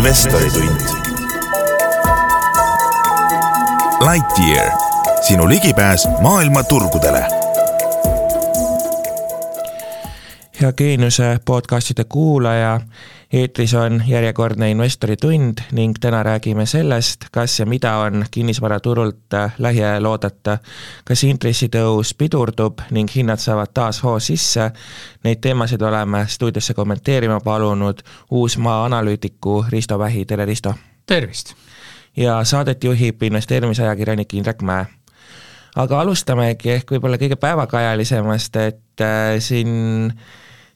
[0.00, 0.80] investoritund.
[4.10, 4.70] Lightyear,
[5.20, 7.24] sinu ligipääs maailma turgudele.
[10.60, 12.80] hea Geeniuse podcastide kuulaja
[13.32, 20.58] eetris on järjekordne investoritund ning täna räägime sellest, kas ja mida on kinnisvaraturult lähiajal oodata.
[21.04, 24.70] kas intressitõus pidurdub ning hinnad saavad taas hoo sisse?
[25.24, 30.74] Neid teemasid oleme stuudiosse kommenteerima palunud Uusmaa analüütiku Risto Vähi, tere Risto!
[31.06, 31.54] tervist!
[32.16, 34.86] ja saadet juhib investeerimisajakirjanik Indrek Mäe
[35.76, 40.12] aga alustamegi ehk võib-olla kõige päevakajalisemast, et äh, siin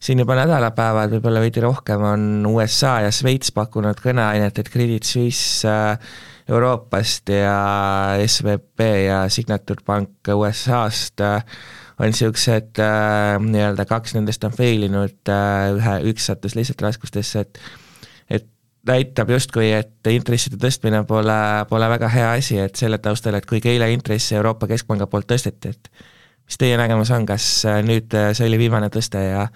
[0.05, 5.69] siin juba nädalapäevad, võib-olla veidi rohkem, on USA ja Šveits pakkunud kõneainet, et Credit Suisse
[5.69, 6.11] äh,
[6.49, 7.55] Euroopast ja
[8.27, 11.57] SVB ja Signature Bank USA-st äh,
[11.99, 15.33] on niisugused äh, nii-öelda kaks nendest on fail inud,
[15.79, 17.63] ühe, üks sattus lihtsalt raskustesse, et
[18.35, 18.49] et
[18.89, 21.39] näitab justkui, et intresside tõstmine pole,
[21.71, 25.73] pole väga hea asi, et selle taustal, et kuigi eile intresse Euroopa Keskpanga poolt tõsteti,
[25.73, 26.05] et
[26.45, 29.47] mis teie nägemus on, kas nüüd see oli viimane tõste ja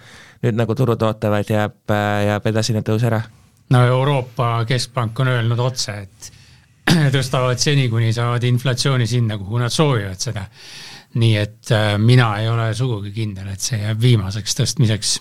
[0.43, 1.93] nüüd nagu turud ootavad, jääb,
[2.25, 3.21] jääb edasine tõus ära?
[3.69, 6.31] no Euroopa Keskpank on öelnud otse, et
[7.15, 10.45] tõstavad seni, kuni saavad inflatsiooni sinna, kuhu nad soovivad seda.
[11.19, 15.15] nii et äh, mina ei ole sugugi kindel, et see jääb viimaseks tõstmiseks.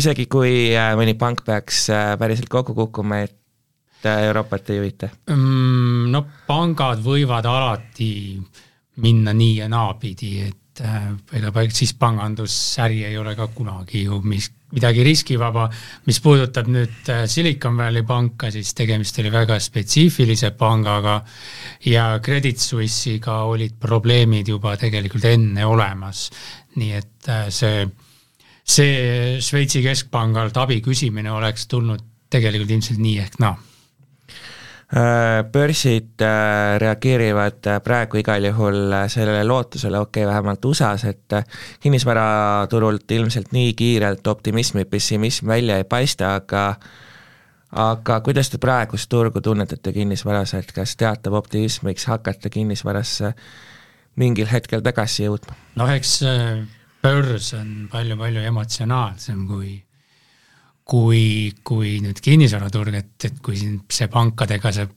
[0.00, 3.38] isegi kui äh, mõni pank peaks äh, päriselt kokku kukkuma, et
[4.02, 6.10] Euroopat ei juhita mm,?
[6.12, 8.40] No pangad võivad alati
[9.00, 14.50] minna nii ja naapidi, et äh, ega siis pangandusäri ei ole ka kunagi ju mis,
[14.72, 15.68] midagi riskivaba.
[16.06, 21.20] mis puudutab nüüd äh, Silicon Valley panka, siis tegemist oli väga spetsiifilise pangaga
[21.86, 26.30] ja Credit Suisse'iga olid probleemid juba tegelikult enne olemas.
[26.76, 27.86] nii et äh, see,
[28.64, 33.71] see Šveitsi keskpangalt abi küsimine oleks tulnud tegelikult ilmselt nii ehk naa no Äh,
[35.52, 41.36] börsid äh, reageerivad äh, praegu igal juhul sellele lootusele, okei okay,, vähemalt USA-s, et
[41.80, 46.66] kinnisvaraturult ilmselt nii kiirelt optimism või pessimism välja ei paista, aga
[47.72, 53.32] aga kuidas te praegust turgu tunnetate kinnisvaras, et kas teatav optimism võiks hakata kinnisvarasse
[54.20, 55.56] mingil hetkel tagasi jõudma?
[55.80, 56.18] noh, eks
[57.02, 59.78] börs on palju-palju emotsionaalsem kui
[60.84, 64.88] kui, kui nüüd kinnisvaraturg, et, et kui siin see pankadega see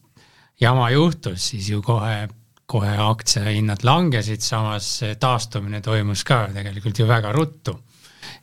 [0.62, 2.28] jama juhtus, siis ju kohe,
[2.66, 7.79] kohe aktsiahinnad langesid, samas taastumine toimus ka tegelikult ju väga ruttu.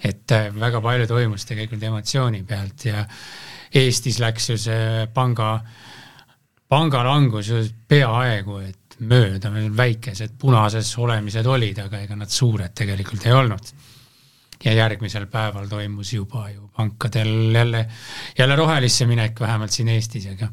[0.03, 3.05] et äh, väga palju toimus tegelikult emotsiooni pealt ja
[3.75, 5.61] Eestis läks ju see panga,
[6.69, 13.33] pangalangus ju peaaegu et mööda, väikesed punases olemised olid, aga ega nad suured tegelikult ei
[13.33, 13.73] olnud
[14.65, 17.87] ja järgmisel päeval toimus juba ju pankadel jälle,
[18.39, 20.49] jälle rohelisse minek, vähemalt siin Eestis, aga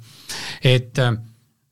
[0.63, 1.01] et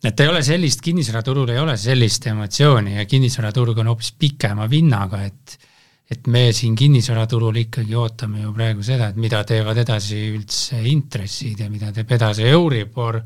[0.06, 5.24] et ei ole sellist, kinnisvaraturul ei ole sellist emotsiooni ja kinnisvaraturg on hoopis pikema vinnaga,
[5.26, 5.58] et
[6.12, 11.60] et me siin kinnisvaraturul ikkagi ootame ju praegu seda, et mida teevad edasi üldse intressid
[11.60, 13.20] ja mida teeb edasi Euribor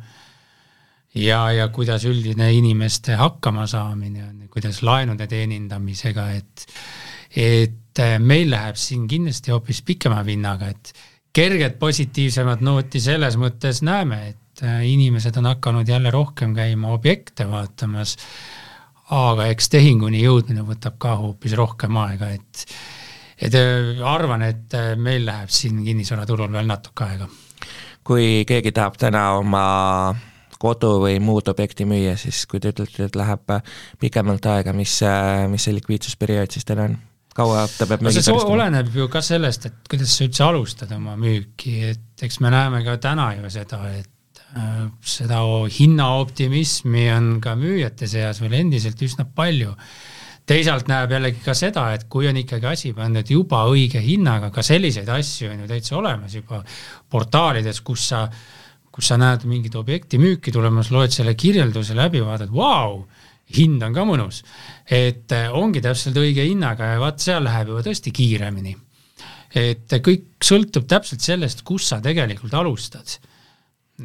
[1.13, 6.65] ja, ja kuidas üldine inimeste hakkamasaamine on, kuidas laenude teenindamisega, et
[7.37, 10.93] et äh, meil läheb siin kindlasti hoopis pikema vinnaga, et
[11.33, 17.47] kerget positiivsemat nooti selles mõttes näeme, et äh, inimesed on hakanud jälle rohkem käima objekte
[17.49, 18.17] vaatamas,
[19.11, 22.65] aga eks tehinguni jõudmine võtab ka hoopis rohkem aega, et
[23.41, 27.29] et äh, arvan, et meil läheb siin kinnisvaraturul veel natuke aega.
[28.03, 29.65] kui keegi tahab täna oma
[30.61, 33.55] kodu või muud objekti müüa, siis kui te ütlete, et läheb
[33.99, 34.99] pikemalt aega, mis,
[35.49, 36.99] mis see likviidsusperiood siis teil on?
[37.35, 41.17] Kaua ta peab no see oleneb ju ka sellest, et kuidas sa üldse alustad oma
[41.19, 45.43] müüki, et eks me näeme ka täna ju seda, et äh, seda
[45.79, 49.75] hinnaoptimismi on ka müüjate seas veel endiselt üsna palju.
[50.51, 54.63] teisalt näeb jällegi ka seda, et kui on ikkagi asi pandud juba õige hinnaga, ka
[54.65, 56.63] selliseid asju on ju täitsa olemas juba
[57.09, 58.25] portaalides, kus sa,
[58.91, 63.05] kus sa näed mingit objekti müüki tulemas, loed selle kirjelduse läbi, vaatad, vau,
[63.57, 64.41] hind on ka mõnus.
[64.85, 68.75] et äh, ongi täpselt õige hinnaga ja vaat seal läheb juba tõesti kiiremini.
[69.55, 73.17] et kõik sõltub täpselt sellest, kus sa tegelikult alustad.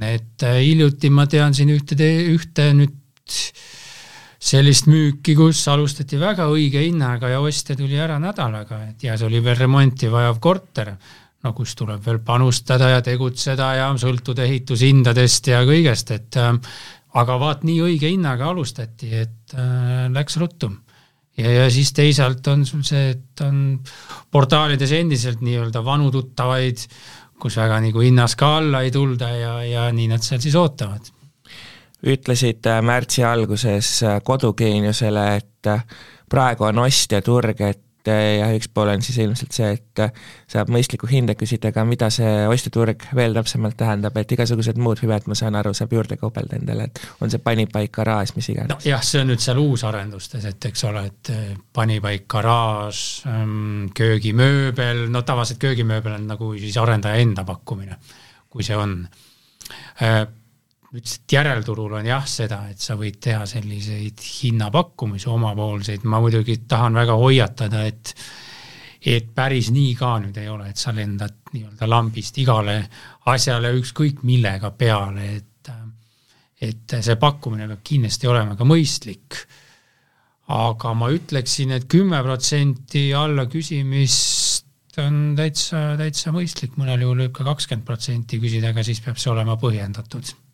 [0.00, 1.96] et äh, hiljuti ma tean siin ühte,
[2.32, 2.94] ühte nüüd
[4.46, 9.26] sellist müüki, kus alustati väga õige hinnaga ja ostja tuli ära nädalaga, et ja see
[9.26, 10.92] oli veel remonti vajav korter
[11.46, 16.54] no kus tuleb veel panustada ja tegutseda ja sõltuda ehitushindadest ja kõigest, et äh,
[17.16, 20.70] aga vaat nii õige hinnaga alustati, et äh, läks ruttu.
[21.36, 23.78] ja, ja siis teisalt on sul see, et on
[24.30, 26.84] portaalides endiselt nii-öelda vanu tuttavaid
[27.40, 31.12] kus väga nagu hinnas ka alla ei tulda ja, ja nii nad seal siis ootavad.
[32.06, 35.82] ütlesid äh, märtsi alguses äh, Kodugeeniusele, et äh,
[36.30, 40.02] praegu on ostjaturg, et ja üks pool on siis ilmselt see, et
[40.50, 45.28] saab mõistlikku hinda küsida, aga mida see ostjaturg veel täpsemalt tähendab, et igasugused muud hüved,
[45.30, 48.72] ma saan aru, saab juurde kaubelda endale, et on see panipaik, garaaž, mis iganes.
[48.74, 51.32] nojah, see on nüüd seal uusarendustes, et eks ole, et
[51.76, 58.00] panipaik, garaaž, ähm, köögimööbel, no tavaliselt köögimööbel on nagu siis arendaja enda pakkumine,
[58.50, 59.00] kui see on
[60.94, 66.60] ütles, et järelturul on jah seda, et sa võid teha selliseid hinnapakkumisi omapoolseid, ma muidugi
[66.68, 68.14] tahan väga hoiatada, et
[69.06, 72.80] et päris nii ka nüüd ei ole, et sa lendad nii-öelda lambist igale
[73.30, 75.70] asjale ükskõik millega peale, et
[76.66, 79.36] et see pakkumine peab kindlasti olema ka mõistlik.
[80.48, 87.24] aga ma ütleksin et, et kümme protsenti alla küsimist on täitsa, täitsa mõistlik, mõnel juhul
[87.26, 90.45] võib ka kakskümmend protsenti küsida, aga siis peab see olema põhjendatud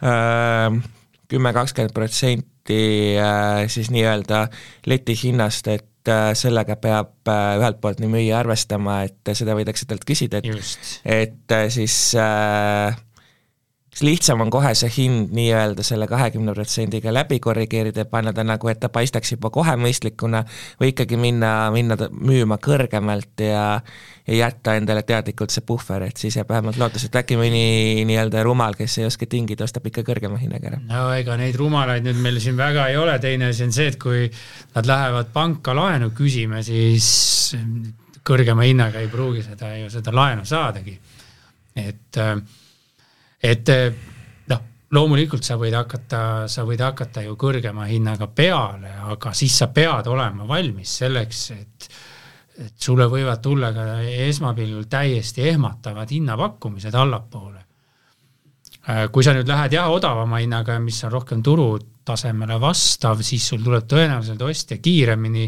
[0.00, 2.80] kümme, kakskümmend protsenti
[3.18, 4.46] äh, siis nii-öelda
[4.86, 10.06] leti hinnast, et äh, sellega peab ühelt poolt nii müüja arvestama, et seda võidakse talt
[10.08, 11.00] küsida, et Just.
[11.04, 12.96] et siis äh,
[14.02, 18.68] lihtsam on kohe see hind nii-öelda selle kahekümne protsendiga läbi korrigeerida ja panna ta nagu,
[18.68, 20.44] et ta paistaks juba kohe mõistlikuna
[20.80, 23.64] või ikkagi minna, minna müüma kõrgemalt ja
[24.28, 28.42] ja jätta endale teadlikult see puhver, et siis jääb vähemalt lootus, et äkki mõni nii-öelda
[28.44, 30.80] rumal, kes ei oska tingida, ostab ikka kõrgema hinnaga ära.
[30.84, 33.96] no ega neid rumalaid nüüd meil siin väga ei ole, teine asi on see, et
[34.00, 34.26] kui
[34.74, 37.08] nad lähevad panka laenu küsima, siis
[38.28, 40.98] kõrgema hinnaga ei pruugi seda ju, seda laenu saadagi.
[41.78, 42.36] et äh,
[43.42, 43.94] et eh,
[44.50, 44.62] noh,
[44.94, 46.20] loomulikult sa võid hakata,
[46.50, 51.90] sa võid hakata ju kõrgema hinnaga peale, aga siis sa pead olema valmis selleks, et
[52.58, 57.60] et sulle võivad tulla ka esmapilgul täiesti ehmatavad hinnapakkumised allapoole.
[58.88, 63.62] Eh, kui sa nüüd lähed jah, odavama hinnaga, mis on rohkem turutasemele vastav, siis sul
[63.62, 65.46] tuleb tõenäoliselt ostja kiiremini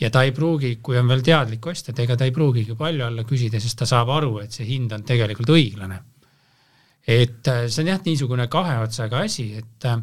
[0.00, 3.04] ja ta ei pruugi, kui on veel teadlik ostja, et ega ta ei pruugigi palju
[3.04, 6.00] alla küsida, sest ta saab aru, et see hind on tegelikult õiglane
[7.06, 10.00] et äh, see on jah, niisugune kahe otsaga asi, et äh,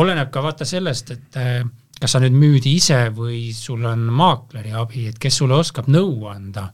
[0.00, 1.62] oleneb ka vaata sellest, et äh,
[2.00, 6.26] kas sa nüüd müüd ise või sul on maakleri abi, et kes sulle oskab nõu
[6.30, 6.68] anda,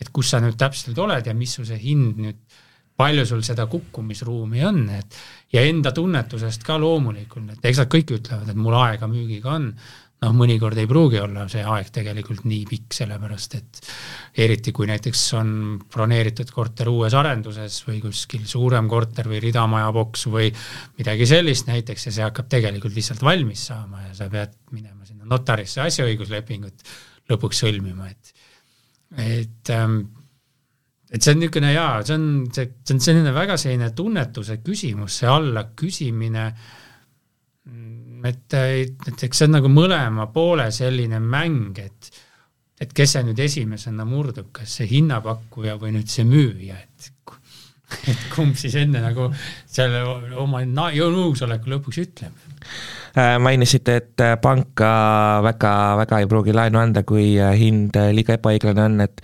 [0.00, 2.40] et kus sa nüüd täpselt oled ja mis sul see hind nüüd,
[2.94, 5.16] palju sul seda kukkumisruumi on, et
[5.54, 9.72] ja enda tunnetusest ka loomulikult, et eks nad kõik ütlevad, et mul aega müügiga on,
[10.24, 13.80] noh, mõnikord ei pruugi olla see aeg tegelikult nii pikk, sellepärast et
[14.44, 15.52] eriti kui näiteks on
[15.92, 20.50] broneeritud korter uues arenduses või kuskil suurem korter või ridamajaboks või
[20.98, 25.28] midagi sellist näiteks ja see hakkab tegelikult lihtsalt valmis saama ja sa pead minema sinna
[25.28, 26.86] notarisse asjaõiguslepingut
[27.30, 28.34] lõpuks sõlmima, et
[29.14, 30.00] et ähm,
[31.14, 35.20] et see on niisugune jaa, see on, see, see on selline väga selline tunnetuse küsimus,
[35.20, 36.72] see alla küsimine äh,
[38.24, 42.12] et, et eks see on nagu mõlema poole selline mäng, et
[42.82, 47.12] et kes see nüüd esimesena murdub, kas see hinnapakkuja või nüüd see müüja, et
[48.10, 49.28] et kumb siis enne nagu
[49.70, 50.00] selle
[50.40, 52.46] oma nõusoleku lõpuks ütleb?
[53.14, 54.90] Äh, mainisite, et panka
[55.44, 59.22] väga, väga ei pruugi laenu anda, kui hind liiga ebaõiglane on, et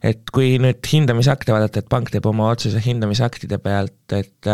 [0.00, 4.48] et kui nüüd hindamisakte vaadata, et pank teeb oma otsuse hindamisaktide pealt, et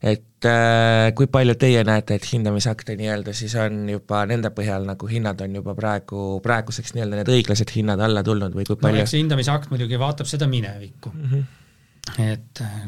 [0.00, 5.08] et äh, kui palju teie näete, et hindamisakte nii-öelda siis on juba nende põhjal nagu
[5.10, 9.04] hinnad on juba praegu, praeguseks nii-öelda need õiglased hinnad alla tulnud või kui palju no,?
[9.04, 11.26] eks hindamisakt muidugi vaatab seda minevikku mm.
[11.32, 12.30] -hmm.
[12.30, 12.78] et äh,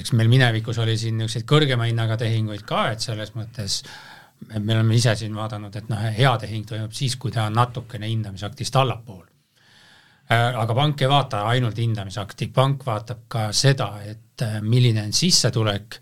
[0.00, 3.82] eks meil minevikus oli siin niisuguseid kõrgema hinnaga tehinguid ka, et selles mõttes
[4.56, 8.08] me oleme ise siin vaadanud, et noh, hea tehing toimub siis, kui ta on natukene
[8.08, 9.26] hindamisaktist allapool
[10.30, 16.00] aga pank ei vaata ainult hindamisakti, pank vaatab ka seda, et äh, milline on sissetulek,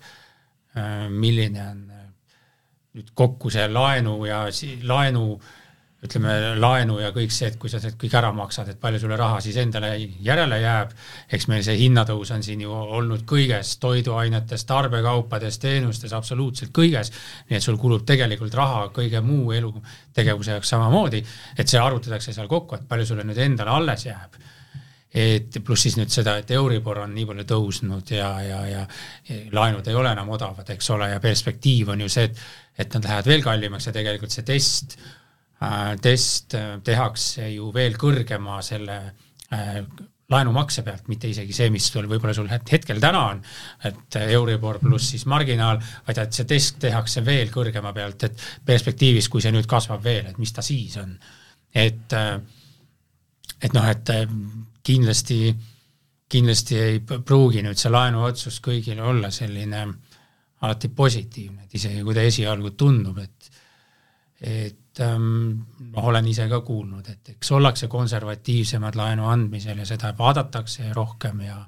[0.77, 1.85] äh, milline on
[2.99, 4.43] nüüd kokku see laenu ja
[4.89, 5.25] laenu
[5.99, 9.17] ütleme, laenu ja kõik see, et kui sa sealt kõik ära maksad, et palju sulle
[9.19, 9.91] raha siis endale
[10.23, 10.93] järele jääb,
[11.35, 17.11] eks meil see hinnatõus on siin ju olnud kõiges, toiduainetes, tarbekaupadest, teenustes, absoluutselt kõiges,
[17.49, 21.19] nii et sul kulub tegelikult raha kõige muu elutegevuse jaoks samamoodi,
[21.59, 24.39] et see arvutatakse seal kokku, et palju sulle nüüd endale alles jääb.
[25.19, 28.83] Et pluss siis nüüd seda, et Euribor on nii palju tõusnud ja, ja, ja
[29.57, 32.43] laenud ei ole enam odavad, eks ole, ja perspektiiv on ju see, et
[32.79, 34.93] et nad lähevad veel kallimaks ja tegelikult see test
[36.01, 38.99] test äh, tehakse ju veel kõrgema selle
[39.51, 39.81] äh,
[40.29, 43.39] laenumakse pealt, mitte isegi see, mis sul võib-olla sul hetkel täna on,
[43.89, 49.27] et Euribor pluss siis marginaal, vaid et see test tehakse veel kõrgema pealt, et perspektiivis,
[49.27, 51.17] kui see nüüd kasvab veel, et mis ta siis on.
[51.73, 54.13] et, et noh, et
[54.85, 55.41] kindlasti
[56.29, 59.81] kindlasti ei pruugi nüüd see laenuotsus kõigile olla selline
[60.61, 63.49] alati positiivne, et isegi kui ta esialgu tundub, et
[64.39, 70.13] et ähm, noh, olen ise ka kuulnud, et eks ollakse konservatiivsemad laenu andmisel ja seda
[70.17, 71.59] vaadatakse rohkem ja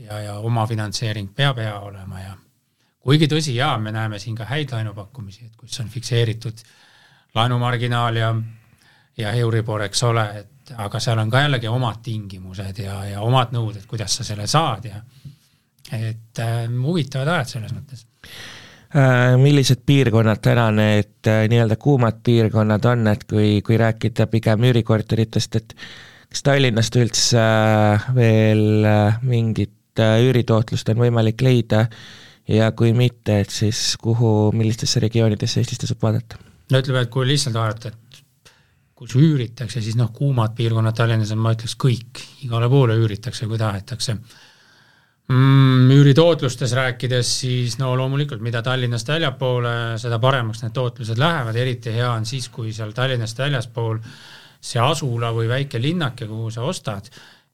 [0.00, 2.36] ja, ja omafinantseering peab hea olema ja
[3.00, 6.64] kuigi tõsi, jaa, me näeme siin ka häid laenupakkumisi, et kus on fikseeritud
[7.34, 8.34] laenumarginaal ja
[9.20, 13.52] ja Euribor, eks ole, et aga seal on ka jällegi omad tingimused ja, ja omad
[13.52, 15.02] nõuded, kuidas sa selle saad ja
[15.96, 18.06] et äh, huvitavad ajad selles mõttes.
[19.38, 25.58] Millised piirkonnad täna need äh, nii-öelda kuumad piirkonnad on, et kui, kui rääkida pigem üürikorteritest,
[25.60, 25.76] et
[26.30, 31.86] kas Tallinnast üldse äh, veel äh, mingit äh, üüritootlust on võimalik leida?
[32.50, 36.40] Ja kui mitte, et siis kuhu, millistesse regioonidesse Eestis tasub vaadata?
[36.70, 38.54] no ütleme, et kui lihtsalt vaadata, et
[38.98, 43.58] kus üüritakse, siis noh, kuumad piirkonnad Tallinnas on, ma ütleks, kõik, igale poole üüritakse, kui
[43.58, 44.16] tahetakse
[45.30, 45.90] mm,.
[45.94, 52.12] üüritootlustest rääkides, siis no loomulikult, mida Tallinnast väljapoole, seda paremaks need tootlused lähevad, eriti hea
[52.12, 54.00] on siis, kui seal Tallinnast väljaspool
[54.60, 57.06] see asula või väike linnake, kuhu sa ostad,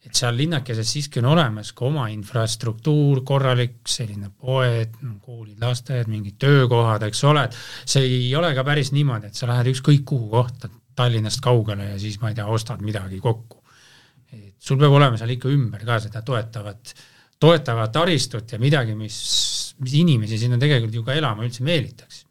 [0.06, 6.38] et seal linnakeses siiski on olemas ka oma infrastruktuur, korralik selline poed, koolid, lasteaiad, mingid
[6.42, 7.58] töökohad, eks ole, et
[7.94, 11.96] see ei ole ka päris niimoodi, et sa lähed ükskõik kuhu kohta, Tallinnast kaugele ja
[12.00, 13.60] siis ma ei tea, ostad midagi kokku.
[14.32, 16.94] et sul peab olema seal ikka ümber ka seda toetavat,
[17.40, 19.16] toetavat taristut ja midagi, mis,
[19.82, 22.24] mis inimesi sinna tegelikult ju ka elama üldse meelitaks.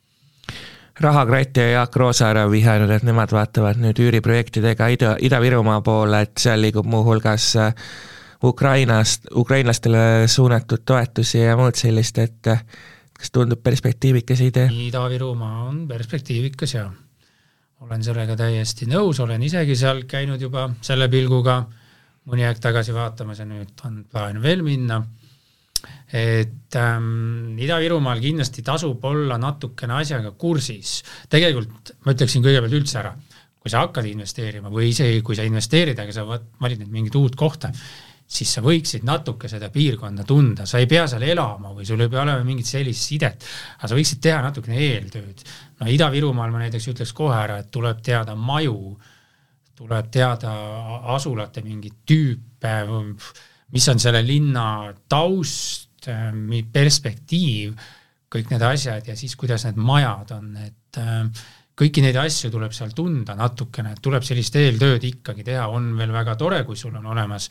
[1.00, 6.38] rahakratt ja Jaak Roosaar on vihjanud, et nemad vaatavad nüüd üüriprojektidega Ida, Ida-Virumaa poole, et
[6.40, 7.74] seal liigub muuhulgas äh,
[8.44, 12.64] Ukrainast, ukrainlastele suunatud toetusi ja muud sellist, et äh,
[13.14, 14.70] kas tundub perspektiivikas idee?
[14.88, 16.90] Ida-Virumaa on perspektiivikas ja
[17.86, 21.66] olen sellega täiesti nõus, olen isegi seal käinud juba selle pilguga
[22.32, 25.04] mõni aeg tagasi vaatamas ja nüüd on plaan veel minna.
[26.16, 31.04] et ähm, Ida-Virumaal kindlasti tasub olla natukene asjaga kursis.
[31.30, 33.14] tegelikult ma ütleksin kõigepealt üldse ära,
[33.60, 37.36] kui sa hakkad investeerima või isegi kui sa investeerid, aga sa valid nüüd mingit uut
[37.36, 37.72] kohta,
[38.26, 42.10] siis sa võiksid natuke seda piirkonda tunda, sa ei pea seal elama või sul ei
[42.10, 43.46] pea olema mingit sellist sidet,
[43.78, 45.44] aga sa võiksid teha natukene eeltööd.
[45.80, 48.96] no Ida-Virumaal ma näiteks ütleks kohe ära, et tuleb teada maju,
[49.76, 50.54] tuleb teada
[51.16, 52.76] asulate mingeid tüüpe,
[53.76, 56.08] mis on selle linna taust,
[56.72, 57.76] perspektiiv,
[58.32, 62.74] kõik need asjad ja siis, kuidas need majad on, et äh, kõiki neid asju tuleb
[62.76, 67.08] seal tunda natukene, tuleb sellist eeltööd ikkagi teha, on veel väga tore, kui sul on
[67.16, 67.50] olemas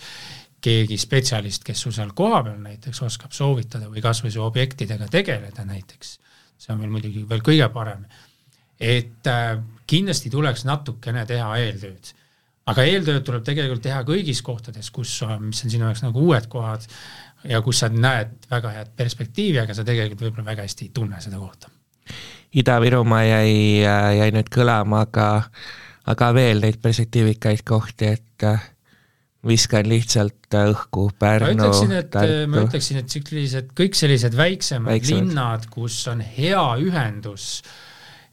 [0.65, 5.67] keegi spetsialist, kes sul seal kohapeal näiteks oskab soovitada või kas või su objektidega tegeleda
[5.69, 6.15] näiteks,
[6.57, 8.07] see on veel muidugi veel kõige parem.
[8.81, 12.13] et äh, kindlasti tuleks natukene teha eeltööd.
[12.67, 16.87] aga eeltööd tuleb tegelikult teha kõigis kohtades, kus, mis on sinu jaoks nagu uued kohad
[17.45, 21.21] ja kus sa näed väga head perspektiivi, aga sa tegelikult võib-olla väga hästi ei tunne
[21.21, 21.69] seda kohta.
[22.55, 25.27] Ida-Virumaa jäi, jäi nüüd kõlama, aga,
[26.09, 28.63] aga veel neid perspektiivikaid kohti, et äh,
[29.47, 35.27] viskan lihtsalt õhku Pärnu, ma ütleksin, et ma ütleksin, et sellised, kõik sellised väiksemad, väiksemad
[35.29, 37.59] linnad, kus on hea ühendus,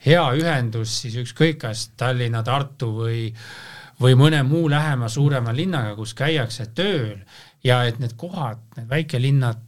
[0.06, 3.26] hea ühendus siis ükskõik kas Tallinna, Tartu või
[4.02, 7.20] või mõne muu lähema suurema linnaga, kus käiakse tööl
[7.62, 9.60] ja et need kohad, need väikelinnad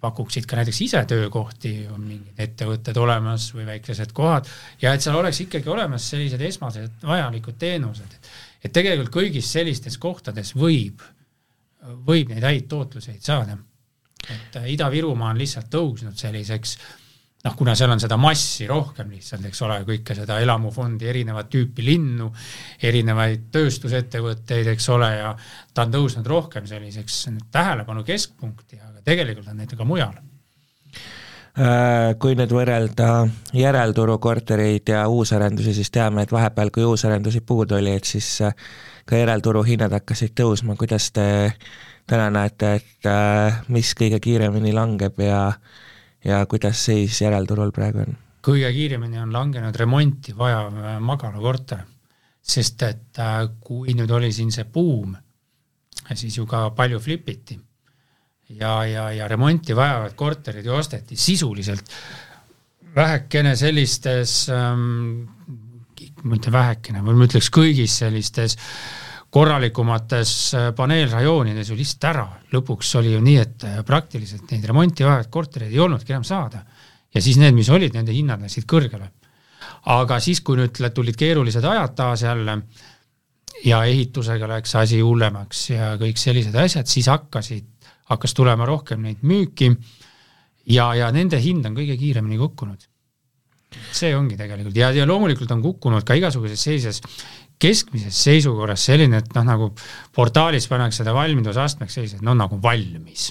[0.00, 4.46] pakuksid ka näiteks ise töökohti, on mingid ettevõtted olemas või väikesed kohad
[4.80, 8.20] ja et seal oleks ikkagi olemas sellised esmased vajalikud teenused
[8.64, 11.02] et tegelikult kõigis sellistes kohtades võib,
[12.06, 13.58] võib neid häid tootluseid saada.
[14.28, 16.76] et äh, Ida-Virumaa on lihtsalt tõusnud selliseks
[17.44, 21.84] noh, kuna seal on seda massi rohkem lihtsalt, eks ole, kõike seda elamufondi, erinevat tüüpi
[21.86, 22.30] linnu,
[22.82, 25.32] erinevaid tööstusettevõtteid, eks ole, ja
[25.74, 30.18] ta on tõusnud rohkem selliseks tähelepanu keskpunkti, aga tegelikult on neid ka mujal.
[31.60, 33.24] Äh, kui nüüd võrrelda
[33.56, 38.54] järelturu kortereid ja uusarendusi, siis teame, et vahepeal, kui uusarendusi puudu oli, et siis äh,
[39.08, 41.24] ka järelturu hinnad hakkasid tõusma, kuidas te
[42.08, 45.40] täna näete, et äh, mis kõige kiiremini langeb ja,
[46.24, 48.18] ja kuidas seis järelturul praegu on?
[48.40, 50.72] kõige kiiremini on langenud remonti vajav
[51.04, 51.82] magalakorter,
[52.40, 53.20] sest et
[53.60, 55.12] kui nüüd oli siin see buum,
[56.14, 57.58] siis ju ka palju flipiti.
[58.50, 61.92] Ja, ja, ja remonti vajavad korterid ju osteti sisuliselt.
[62.96, 65.28] Vähekene sellistes ähm,,
[66.24, 68.56] ütlen vähekene, ma ütleks kõigis sellistes
[69.30, 72.26] korralikumates äh, paneelrajoonides ju lihtsalt ära.
[72.52, 76.64] lõpuks oli ju nii, et äh, praktiliselt neid remonti vajavaid kortereid ei olnudki enam saada.
[77.14, 79.10] ja siis need, mis olid, nende hinnad läksid kõrgele.
[79.86, 82.58] aga siis, kui nüüd tulid keerulised ajad taas jälle
[83.64, 87.66] ja ehitusega läks asi hullemaks ja kõik sellised asjad, siis hakkasid
[88.10, 89.70] hakkas tulema rohkem neid müüki
[90.66, 92.86] ja, ja nende hind on kõige kiiremini kukkunud.
[93.94, 96.98] see ongi tegelikult ja, ja loomulikult on kukkunud ka igasuguses sellises
[97.60, 99.70] keskmises seisukorras selline, et noh, nagu
[100.16, 103.30] portaalis pannakse seda valmidusastmeks sellised, no nagu valmis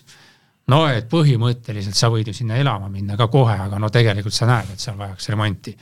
[0.69, 4.47] no et põhimõtteliselt sa võid ju sinna elama minna ka kohe, aga no tegelikult sa
[4.49, 5.75] näed, et seal vajaks remonti.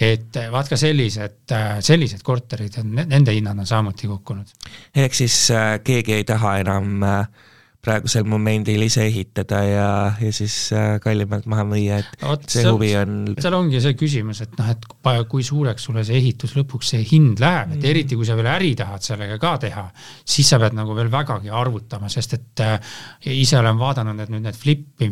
[0.00, 1.52] et vaat ka sellised,
[1.84, 4.46] sellised korterid nende hinnad on samuti kukkunud.
[4.94, 7.26] ehk siis äh, keegi ei taha enam äh,
[7.80, 9.88] praegusel momendil ise ehitada ja,
[10.20, 13.14] ja siis äh, kallimalt maha müüa, et Oot, see seal, huvi on.
[13.40, 14.84] seal ongi see küsimus, et noh, et
[15.30, 17.90] kui suureks sulle see ehitus lõpuks see hind läheb, et mm.
[17.92, 19.86] eriti kui sa veel äri tahad sellega ka teha,
[20.34, 22.92] siis sa pead nagu veel vägagi arvutama, sest et äh,
[23.32, 25.10] ise olen vaadanud, et nüüd need flipi,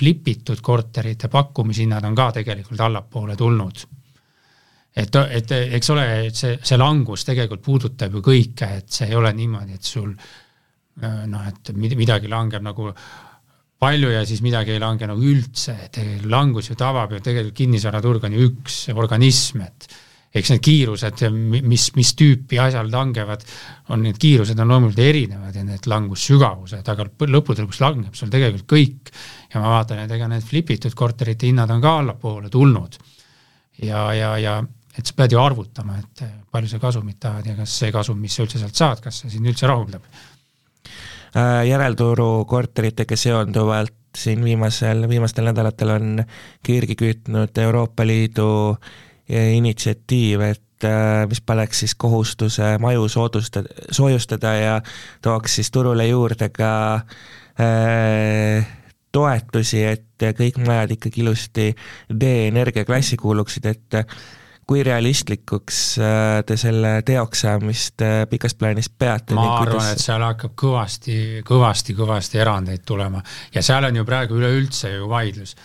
[0.00, 3.86] flipitud korterite pakkumishinnad on ka tegelikult allapoole tulnud
[4.98, 9.30] et, et eks ole, see, see langus tegelikult puudutab ju kõike, et see ei ole
[9.38, 10.46] niimoodi, et sul Äh,
[11.02, 12.92] noh, et midagi langeb nagu
[13.78, 18.26] palju ja siis midagi ei lange nagu üldse, et langus ju tabab ju tegelikult kinnisvaraturg
[18.26, 19.86] on ju üks organism, et
[20.38, 21.22] eks need kiirused,
[21.64, 23.44] mis, mis tüüpi asjal langevad,
[23.94, 28.66] on need kiirused on loomulikult erinevad ja need langussügavused, aga lõppude lõpuks langeb sul tegelikult
[28.68, 29.12] kõik.
[29.54, 32.98] ja ma vaatan, et ega need flipitud korterite hinnad on ka allapoole tulnud.
[33.82, 34.58] ja, ja, ja
[34.98, 38.34] et sa pead ju arvutama, et palju sa kasumit tahad ja kas see kasum, mis
[38.34, 40.37] sa üldse sealt saad, kas see sind üldse rahuldab Äh,
[41.68, 46.24] järelturu korteritega seonduvalt siin viimasel, viimastel nädalatel on
[46.62, 54.54] kirgi kütnud Euroopa Liidu äh, initsiatiiv, et äh, mis paneks siis kohustuse maju soodustada, soojustada
[54.54, 54.80] ja
[55.22, 56.72] tooks siis turule juurde ka
[57.60, 58.66] äh,
[59.12, 60.04] toetusi, et
[60.38, 61.70] kõik majad ikkagi ilusti
[62.10, 64.02] D-energia klassi kuuluksid, et
[64.68, 69.36] kui realistlikuks äh, te selle teoks saamist äh, pikas plaanis peate?
[69.36, 71.16] ma arvan kuidas..., et seal hakkab kõvasti,
[71.48, 73.22] kõvasti, kõvasti erandeid tulema
[73.54, 75.56] ja seal on ju praegu üleüldse ju vaidlus.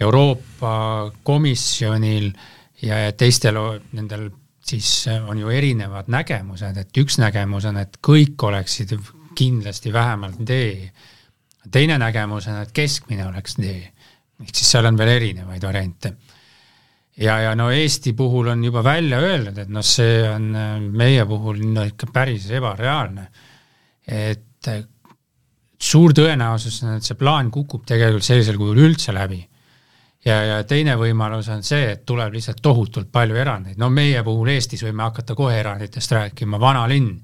[0.00, 0.72] Euroopa
[1.28, 2.30] Komisjonil
[2.80, 3.58] ja teistel
[3.92, 4.30] nendel
[4.64, 4.88] siis
[5.28, 8.94] on ju erinevad nägemused, et üks nägemus on, et kõik oleksid
[9.36, 10.88] kindlasti vähemalt D.
[11.70, 13.76] teine nägemus on, et keskmine oleks D.
[14.40, 16.14] ehk siis seal on veel erinevaid variante
[17.16, 21.26] ja, ja no Eesti puhul on juba välja öeldud, et noh, see on äh, meie
[21.28, 23.26] puhul no ikka päris ebareaalne.
[24.06, 24.82] et äh,
[25.80, 29.40] suur tõenäosus on, et see plaan kukub tegelikult sellisel kujul üldse läbi.
[30.24, 34.48] ja, ja teine võimalus on see, et tuleb lihtsalt tohutult palju erandeid, no meie puhul
[34.54, 37.14] Eestis võime hakata kohe eranditest rääkima, vanalinn,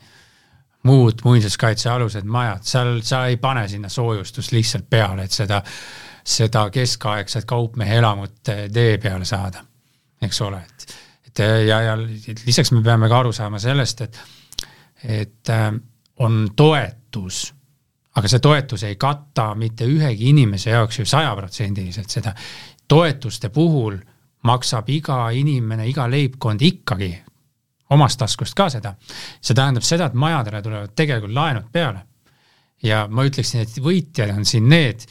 [0.86, 5.60] muud muinsuskaitsealused majad, seal sa ei pane sinna soojustust lihtsalt peale, et seda,
[6.24, 9.64] seda keskaegset kaupmehe elamut tee peale saada
[10.26, 10.96] eks ole, et,
[11.30, 14.20] et ja, ja lisaks me peame ka aru saama sellest, et,
[15.04, 15.70] et äh,
[16.24, 17.52] on toetus,
[18.16, 22.34] aga see toetus ei kata mitte ühegi inimese jaoks ju sajaprotsendiliselt seda.
[22.88, 23.96] toetuste puhul
[24.46, 27.10] maksab iga inimene, iga leibkond ikkagi
[27.90, 28.94] omast taskust ka seda.
[29.40, 32.06] see tähendab seda, et majadele tulevad tegelikult laenud peale.
[32.82, 35.06] ja ma ütleksin, et võitjad on siin need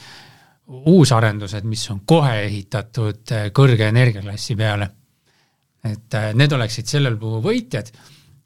[0.66, 4.90] uusarendused, mis on kohe ehitatud äh, kõrge energiaklassi peale
[5.92, 7.90] et äh, need oleksid sellel puhul võitjad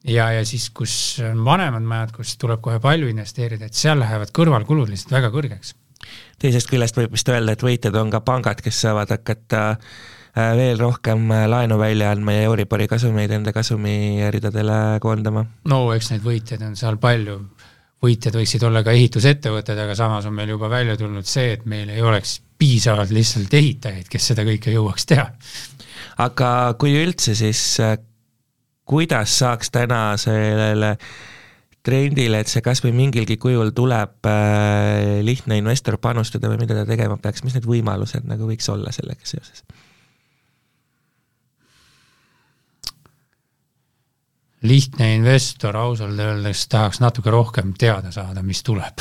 [0.09, 4.33] ja, ja siis, kus on vanemad majad, kus tuleb kohe palju investeerida, et seal lähevad
[4.37, 5.75] kõrvalkulud lihtsalt väga kõrgeks.
[6.41, 10.79] teisest küljest võib vist öelda, et võitjad on ka pangad, kes saavad hakata äh, veel
[10.81, 15.47] rohkem äh, laenu välja andma ja Euribori kasumeid enda kasumiridadele koondama?
[15.69, 17.41] no eks neid võitjaid on seal palju,
[18.01, 21.93] võitjad võiksid olla ka ehitusettevõtted, aga samas on meil juba välja tulnud see, et meil
[21.93, 25.29] ei oleks piisavalt lihtsalt ehitajaid, kes seda kõike jõuaks teha
[26.21, 27.97] aga kui üldse, siis äh,
[28.89, 30.97] kuidas saaks täna sellele
[31.87, 36.89] trendile, et see kas või mingilgi kujul tuleb äh, lihtne investor panustada või mida ta
[36.89, 39.65] tegema peaks, mis need võimalused nagu võiks olla sellega seoses?
[44.61, 49.01] lihtne investor ausalt öeldes tahaks natuke rohkem teada saada, mis tuleb.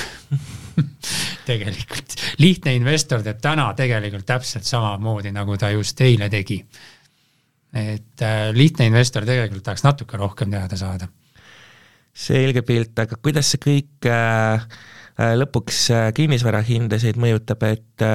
[1.50, 6.62] Tegelikult, lihtne investor teeb täna tegelikult täpselt samamoodi, nagu ta just eile tegi
[7.74, 11.10] et äh, lihtne investor tegelikult tahaks natuke rohkem teada saada.
[12.20, 14.64] selge pilt, aga kuidas see kõik äh,
[15.20, 18.08] äh lõpuks äh, kinnisvara hindasid mõjutab, et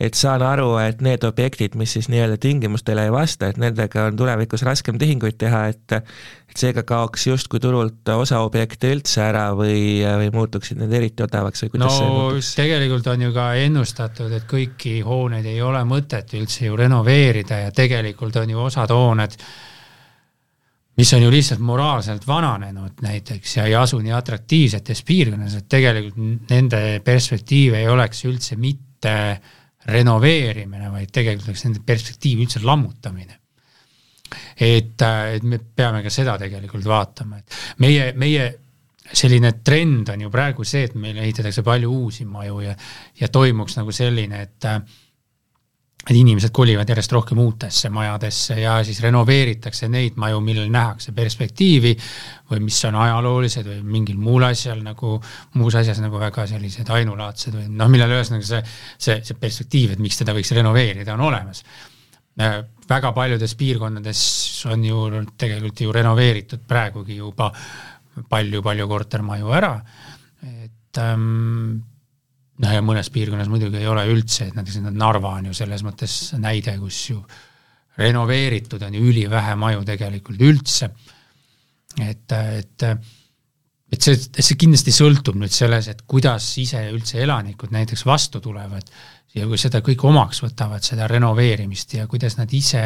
[0.00, 4.18] et saan aru, et need objektid, mis siis nii-öelda tingimustele ei vasta, et nendega on
[4.18, 5.96] tulevikus raskem tehinguid teha, et
[6.56, 11.66] et seega kaoks justkui turult osa objekte üldse ära või, või muutuksid need eriti odavaks
[11.66, 12.50] või kuidas no, see muutuks?
[12.56, 17.74] tegelikult on ju ka ennustatud, et kõiki hooneid ei ole mõtet üldse ju renoveerida ja
[17.76, 19.36] tegelikult on ju osad hooned
[20.96, 26.50] mis on ju lihtsalt moraalselt vananenud näiteks ja ei asu nii atraktiivsetes piirkondades, et tegelikult
[26.50, 29.16] nende perspektiiv ei oleks üldse mitte
[29.86, 33.40] renoveerimine, vaid tegelikult oleks nende perspektiiv üldse lammutamine.
[34.58, 38.46] et, et me peame ka seda tegelikult vaatama, et meie, meie
[39.12, 42.74] selline trend on ju praegu see, et meil ehitatakse palju uusi maju ja,
[43.20, 44.66] ja toimuks nagu selline, et
[46.06, 51.96] et inimesed kolivad järjest rohkem uutesse majadesse ja siis renoveeritakse neid maju, millel nähakse perspektiivi
[52.50, 55.16] või mis on ajaloolised või mingil muul asjal nagu,
[55.58, 58.62] muus asjas nagu väga sellised ainulaadsed või noh, millel ühesõnaga see,
[58.94, 61.64] see, see perspektiiv, et miks teda võiks renoveerida, on olemas.
[62.38, 64.22] Äh, väga paljudes piirkondades
[64.70, 65.02] on ju
[65.34, 67.50] tegelikult ju renoveeritud praegugi juba
[68.30, 69.74] palju-palju kortermaju ära,
[70.46, 71.82] et ähm,
[72.62, 76.16] noh, ja mõnes piirkonnas muidugi ei ole üldse, et näiteks Narva on ju selles mõttes
[76.40, 77.20] näide, kus ju
[77.96, 80.90] renoveeritud on ju ülivähe maju tegelikult üldse.
[82.00, 82.82] et, et,
[83.92, 88.90] et see, see kindlasti sõltub nüüd selles, et kuidas ise üldse elanikud näiteks vastu tulevad
[89.36, 92.84] ja kui seda kõik omaks võtavad, seda renoveerimist ja kuidas nad ise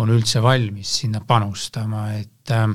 [0.00, 2.68] on üldse valmis sinna panustama, et äh,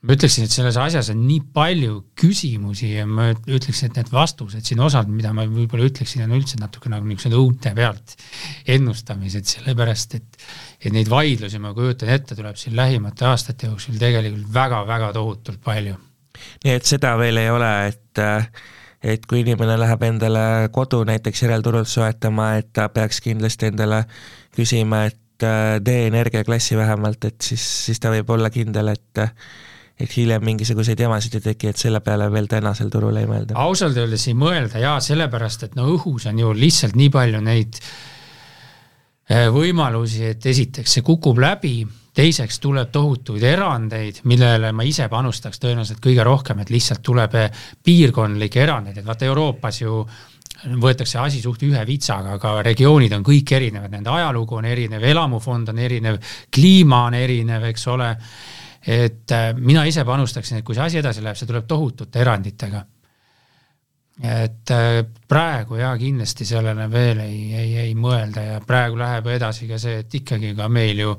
[0.00, 4.64] ma ütleksin, et selles asjas on nii palju küsimusi ja ma ütleksin, et need vastused
[4.64, 8.16] siin osad, mida ma võib-olla ütleksin, on üldse natuke nagu niisugused õunte pealt
[8.76, 10.42] ennustamised, sellepärast et
[10.80, 15.98] et neid vaidlusi, ma kujutan ette, tuleb siin lähimate aastate jooksul tegelikult väga-väga tohutult palju.
[16.64, 18.24] nii et seda veel ei ole, et
[19.04, 24.04] et kui inimene läheb endale kodu näiteks järelturult soetama, et ta peaks kindlasti endale
[24.56, 25.18] küsima, et
[25.84, 29.28] tee energiaklassi vähemalt, et siis, siis ta võib olla kindel, et
[30.00, 33.56] et hiljem mingisuguseid jamasid ei teki, et selle peale veel tänasel turul ei mõelda?
[33.60, 37.80] ausalt öeldes ei mõelda jaa, sellepärast et no õhus on ju lihtsalt nii palju neid
[39.28, 41.78] eh, võimalusi, et esiteks see kukub läbi,
[42.16, 47.64] teiseks tuleb tohutuid erandeid, millele ma ise panustaks tõenäoliselt kõige rohkem, et lihtsalt tuleb eh,
[47.84, 50.04] piirkondlikke erandeid, et vaata Euroopas ju
[50.60, 55.72] võetakse asi suht ühe vitsaga, aga regioonid on kõik erinevad, nende ajalugu on erinev, elamufond
[55.72, 56.18] on erinev,
[56.52, 58.10] kliima on erinev, eks ole
[58.86, 62.84] et äh, mina ise panustaksin, et kui see asi edasi läheb, see tuleb tohutute eranditega.
[64.20, 69.68] et äh, praegu jaa, kindlasti sellele veel ei, ei, ei mõelda ja praegu läheb edasi
[69.68, 71.14] ka see, et ikkagi ka meil ju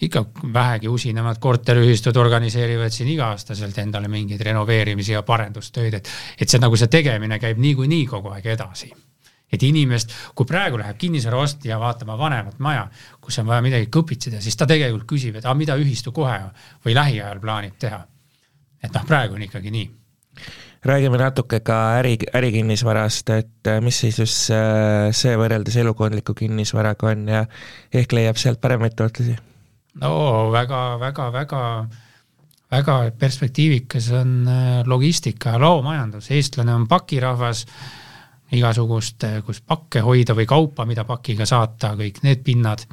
[0.00, 6.62] ikka vähegi usinamad korteriühistud organiseerivad siin iga-aastaselt endale mingeid renoveerimisi ja parendustöid, et et see
[6.62, 8.92] nagu see tegemine käib niikuinii kogu aeg edasi
[9.52, 12.86] et inimest, kui praegu läheb kinnisvaraostja vaatama vanemat maja,
[13.20, 16.38] kus on vaja midagi kõpitseda, siis ta tegelikult küsib, et aga mida ühistu kohe
[16.84, 18.04] või lähiajal plaanib teha.
[18.82, 19.90] et noh, praegu on ikkagi nii.
[20.84, 27.28] räägime natuke ka äri, ärikinnisvarast, et äh, mis seisus äh, see võrreldes elukondliku kinnisvaraga on
[27.28, 27.46] ja
[27.92, 29.36] ehk leiab sealt paremaid tootlusi?
[30.00, 31.62] no väga, väga, väga
[32.70, 37.64] väga perspektiivikas on äh, logistika ja laomajandus, eestlane on pakirahvas
[38.56, 42.86] igasugust, eh, kus pakke hoida või kaupa, mida pakiga saata, kõik need pinnad.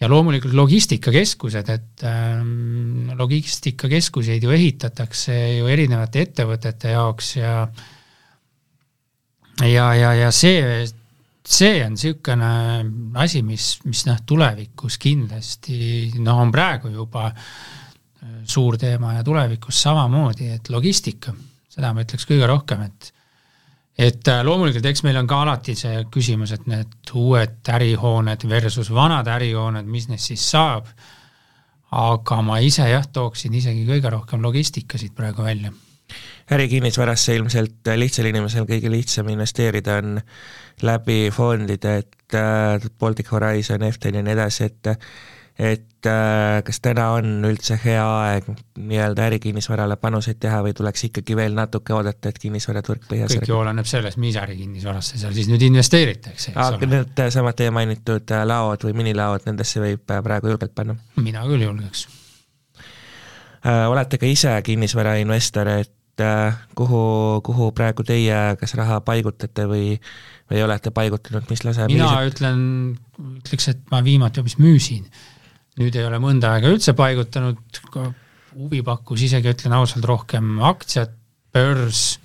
[0.00, 7.66] ja loomulikult logistikakeskused, et ähm, logistikakeskuseid ju ehitatakse ju erinevate ettevõtete jaoks ja
[9.60, 10.86] ja, ja, ja see,
[11.44, 12.54] see on niisugune
[13.20, 17.44] asi, mis, mis noh, tulevikus kindlasti noh, on praegu juba äh,
[18.44, 21.34] suur teema ja tulevikus samamoodi, et logistika,
[21.70, 23.12] seda ma ütleks kõige rohkem, et
[23.98, 28.92] et äh, loomulikult, eks meil on ka alati see küsimus, et need uued ärihooned versus
[28.94, 30.88] vanad ärihooned, mis neist siis saab,
[31.96, 35.72] aga ma ise jah, tooksin isegi kõige rohkem logistika siit praegu välja.
[36.50, 40.20] ärikinnisvarasse ilmselt lihtsal inimesel kõige lihtsam investeerida on
[40.82, 44.96] läbi fondide, et äh, Baltic Horizon, Eften ja nii edasi, et
[45.58, 48.46] et äh, kas täna on üldse hea aeg
[48.78, 53.58] nii-öelda ärikinnisvarale panuseid teha või tuleks ikkagi veel natuke oodata, et kinnisvaraturg põhjas kõik ju
[53.58, 57.02] oleneb sellest, mis ärikinnisvarasse seal siis nüüd investeeritakse, eks ole.
[57.04, 60.96] needsamad teie mainitud äh, laod või minilaod, nendesse võib äh, praegu julgelt panna?
[61.20, 62.06] mina küll julgeks.
[63.64, 66.24] olete ka ise kinnisvarainvestor, et
[66.76, 67.02] kuhu,
[67.44, 69.92] kuhu praegu teie kas raha paigutate või,
[70.50, 72.32] või olete paigutanud, mis laseb mina millised...
[72.32, 72.64] ütlen,
[73.42, 75.04] ütleks, et ma viimati hoopis müüsin
[75.80, 77.80] nüüd ei ole mõnda aega üldse paigutanud,
[78.56, 81.14] huvi pakkus isegi, ütlen ausalt, rohkem aktsiad,
[81.54, 82.18] börs,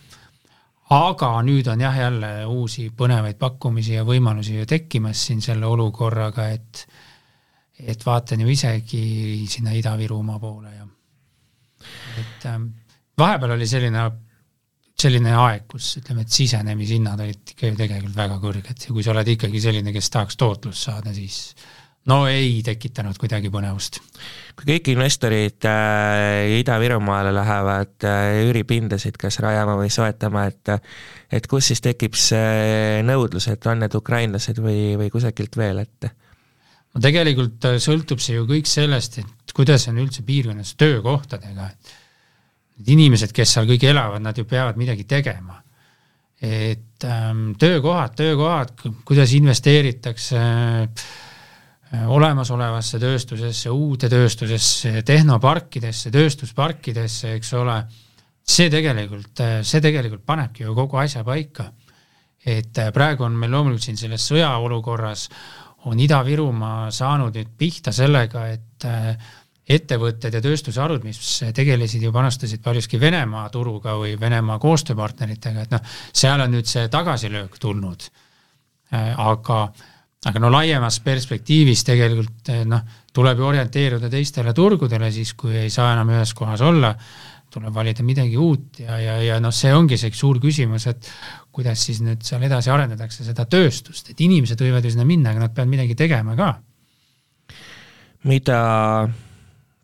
[0.93, 6.49] aga nüüd on jah, jälle uusi põnevaid pakkumisi ja võimalusi ju tekkimas siin selle olukorraga,
[6.53, 6.85] et
[7.75, 10.85] et vaatan ju isegi sinna Ida-Virumaa poole ja
[12.21, 12.69] et ähm,
[13.19, 14.05] vahepeal oli selline,
[14.95, 19.11] selline aeg, kus ütleme, et sisenemishinnad olid ikka ju tegelikult väga kõrged ja kui sa
[19.11, 21.41] oled ikkagi selline, kes tahaks tootlust saada, siis
[22.09, 23.99] no ei tekitanud kuidagi põnevust.
[24.55, 30.75] kui kõik investorid äh, Ida-Virumaale lähevad äh, üüripindasid kas rajama või soetama, et
[31.33, 36.09] et kus siis tekib see nõudlus, et on need ukrainlased või, või kusagilt veel, et
[36.93, 41.93] no tegelikult äh, sõltub see ju kõik sellest, et kuidas on üldse piirkonnas töökohtadega, et
[42.79, 45.61] need inimesed, kes seal kõik elavad, nad ju peavad midagi tegema.
[46.45, 48.73] et ähm, töökohad, töökohad,
[49.07, 51.24] kuidas investeeritakse äh, Äh,
[52.07, 57.79] olemasolevasse tööstusesse, uude tööstusesse, tehnoparkidesse, tööstusparkidesse, eks ole,
[58.45, 61.71] see tegelikult, äh, see tegelikult panebki ju kogu asja paika.
[62.45, 65.29] et äh, praegu on meil loomulikult siin selles sõjaolukorras
[65.89, 68.85] on Ida-Virumaa saanud nüüd pihta sellega, et
[69.65, 71.19] ettevõtted ja tööstusharud, mis
[71.55, 76.85] tegelesid ja panustasid paljuski Venemaa turuga või Venemaa koostööpartneritega, et noh, seal on nüüd see
[76.93, 78.09] tagasilöök tulnud.
[78.95, 79.59] aga
[80.25, 82.83] aga no laiemas perspektiivis tegelikult eh, noh,
[83.15, 86.93] tuleb ju orienteeruda teistele turgudele siis, kui ei saa enam ühes kohas olla,
[87.53, 91.11] tuleb valida midagi uut ja, ja, ja noh, see ongi see suur küsimus, et
[91.55, 95.45] kuidas siis nüüd seal edasi arendatakse seda tööstust, et inimesed võivad ju sinna minna, aga
[95.45, 96.55] nad peavad midagi tegema ka.
[98.25, 98.59] mida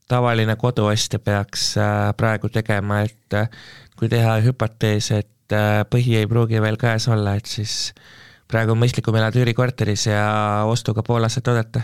[0.10, 3.48] tavaline koduostja peaks äh, praegu tegema, et äh,
[3.96, 8.10] kui teha hüpotees, et äh, põhi ei pruugi veel käes olla, et siis äh,
[8.52, 10.28] praegu on mõistlikum elada üürikorteris ja
[10.70, 11.84] ostuga pool aastat oodata?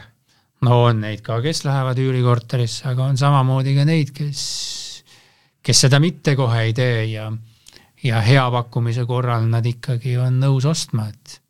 [0.65, 4.43] no on neid ka, kes lähevad üürikorterisse, aga on samamoodi ka neid, kes,
[5.63, 7.27] kes seda mitte kohe ei tee ja,
[8.03, 11.41] ja hea pakkumise korral nad ikkagi on nõus ostma, et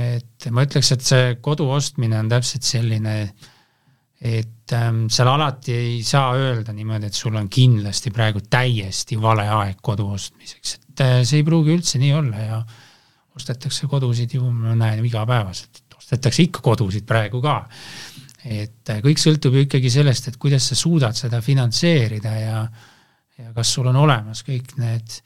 [0.00, 3.18] et ma ütleks, et see kodu ostmine on täpselt selline,
[4.24, 9.44] et ähm, seal alati ei saa öelda niimoodi, et sul on kindlasti praegu täiesti vale
[9.44, 12.80] aeg kodu ostmiseks, et äh, see ei pruugi üldse nii olla ja äh,
[13.34, 17.62] ostetakse kodusid ju, ma näen igapäevaselt, ostetakse ikka kodusid praegu ka.
[18.44, 22.66] et äh, kõik sõltub ju ikkagi sellest, et kuidas sa suudad seda finantseerida ja
[23.38, 25.16] ja kas sul on olemas kõik need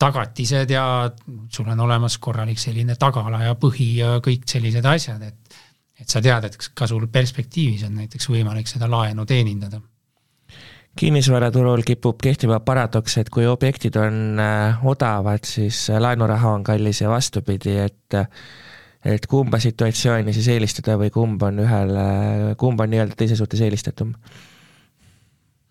[0.00, 1.10] tagatised ja
[1.52, 5.60] sul on olemas korralik selline tagala ja põhi ja kõik sellised asjad, et
[5.94, 9.78] et sa tead, et ka sul perspektiivis on näiteks võimalik seda laenu teenindada
[10.98, 17.02] kinnisvaraturul kipub kehtima paradoks, et kui objektid on äh, odavad, siis äh, laenuraha on kallis
[17.02, 18.28] ja vastupidi, et äh,
[19.04, 22.04] et kumba situatsiooni siis eelistada või kumb on ühele,
[22.56, 24.14] kumb on nii-öelda teise suhtes eelistatum?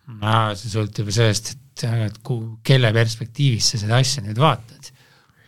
[0.04, 4.92] see sõltub ju sellest, et, et ku-, kelle perspektiivist sa seda asja nüüd vaatad.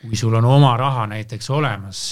[0.05, 2.05] kui sul on oma raha näiteks olemas,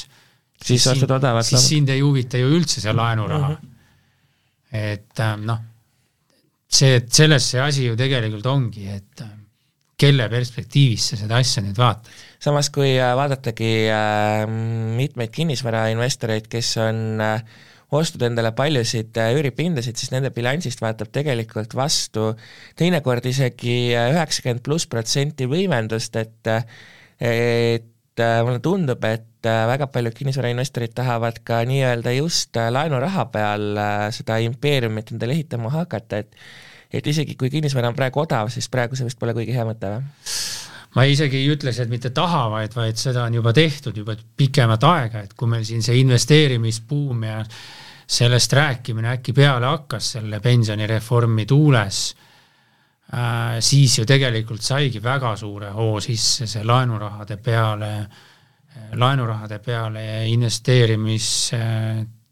[0.61, 1.47] siis ostad odavat.
[1.47, 3.55] siis sind ei huvita ju üldse see laenuraha mm.
[3.55, 4.77] -hmm.
[4.83, 5.72] et ähm, noh
[6.73, 9.33] see, et selles see asi ju tegelikult ongi, et äh,
[10.03, 12.09] kelle perspektiivist sa seda asja nüüd vaatad.
[12.43, 14.47] samas, kui äh, vaadatagi äh,
[14.97, 17.21] mitmeid kinnisvarainvestoreid, kes on
[17.93, 22.31] ostnud endale paljusid üüripindasid, siis nende bilansist vaatab tegelikult vastu
[22.79, 26.53] teinekord isegi üheksakümmend pluss protsenti võimendust, et
[27.23, 33.79] et mulle tundub, et väga paljud kinnisvarainvestorid tahavad ka nii-öelda just laenuraha peal
[34.17, 36.33] seda impeeriumit endale ehitama hakata, et
[36.93, 39.95] et isegi kui kinnisvara on praegu odav, siis praegu see vist pole kuigi hea mõte
[39.95, 40.03] või?
[40.93, 45.23] ma isegi ei ütleks, et mitte tahavad, vaid seda on juba tehtud juba pikemat aega,
[45.25, 47.39] et kui meil siin see investeerimisbuum ja
[48.13, 52.03] sellest rääkimine äkki peale hakkas selle pensionireformi tuules
[53.09, 57.93] äh,, siis ju tegelikult saigi väga suure hoo sisse see laenurahade peale,
[58.99, 61.29] laenurahade peale investeerimis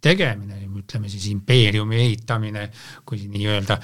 [0.01, 2.67] tegemine, ütleme siis impeeriumi ehitamine,
[3.05, 3.77] kui nii öelda,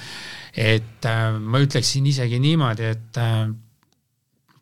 [0.58, 3.46] et äh, ma ütleksin isegi niimoodi, et äh,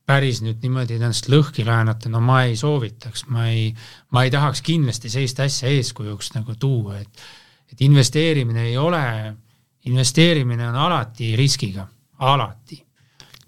[0.07, 3.72] päris nüüd niimoodi ennast lõhki läänata, no ma ei soovitaks, ma ei,
[4.14, 7.27] ma ei tahaks kindlasti sellist asja eeskujuks nagu tuua, et
[7.66, 9.03] et investeerimine ei ole,
[9.90, 11.83] investeerimine on alati riskiga,
[12.22, 12.79] alati.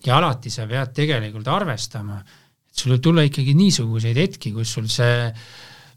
[0.05, 4.91] ja alati sa pead tegelikult arvestama, et sul võib tulla ikkagi niisuguseid hetki, kus sul
[4.91, 5.47] see äh,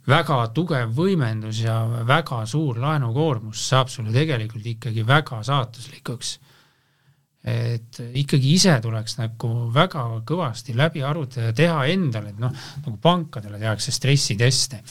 [0.09, 1.75] väga tugev võimendus ja
[2.07, 6.39] väga suur laenukoormus saab sulle tegelikult ikkagi väga saatuslikuks.
[7.41, 12.51] et ikkagi ise tuleks nagu väga kõvasti läbi arutada ja teha endale, et noh,
[12.85, 14.81] nagu pankadele tehakse stressiteste.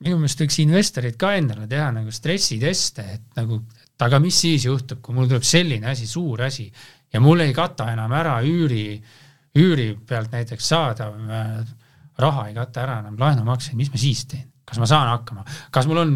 [0.00, 4.64] minu meelest võiks investorid ka endale teha nagu stressiteste, et nagu, et aga mis siis
[4.64, 6.70] juhtub, kui mul tuleb selline asi, suur asi
[7.12, 9.02] ja mul ei kata enam ära üüri,
[9.56, 11.60] üüri pealt näiteks saadav äh,
[12.22, 14.46] raha ei kata ära enam laenumakseid, mis ma siis teen?
[14.70, 15.42] kas ma saan hakkama,
[15.74, 16.12] kas mul on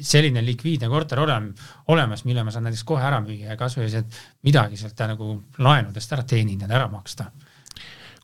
[0.00, 1.50] selline likviidne korter olem-,
[1.92, 4.16] olemas, mille ma saan näiteks kohe ära müüa ja kasvõi sealt
[4.48, 7.28] midagi sealt nagu laenudest ära teenindada, ära maksta?